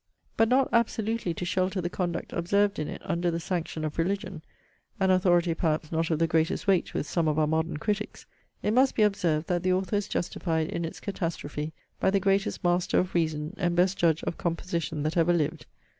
[0.35, 4.41] But not absolutely to shelter the conduct observed in it under the sanction of Religion,
[4.99, 8.25] [an authority, perhaps, not of the greatest weight with some of our modern critics,]
[8.63, 12.63] it must be observed, that the Author is justified in its catastrophe by the greatest
[12.63, 15.67] master of reason, and best judge of composition, that ever lived.